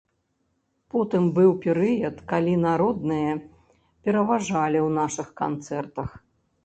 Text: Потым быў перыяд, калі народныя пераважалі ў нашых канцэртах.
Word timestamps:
Потым 0.93 1.23
быў 1.35 1.51
перыяд, 1.65 2.15
калі 2.33 2.53
народныя 2.67 3.37
пераважалі 4.09 4.79
ў 4.87 4.93
нашых 5.01 5.27
канцэртах. 5.43 6.09